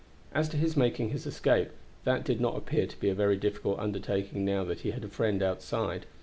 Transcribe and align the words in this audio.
As 0.33 0.49
to 0.49 0.57
his 0.57 0.75
making 0.75 1.11
his 1.11 1.27
escape, 1.27 1.69
that 2.05 2.23
did 2.23 2.41
not 2.41 2.57
appear 2.57 2.87
to 2.87 2.99
be 2.99 3.07
a 3.09 3.13
very 3.13 3.37
difficult 3.37 3.77
undertaking 3.77 4.43
now 4.43 4.63
that 4.63 4.79
he 4.79 4.89
had 4.89 5.03
a 5.03 5.07
friend 5.07 5.43
outside. 5.43 6.07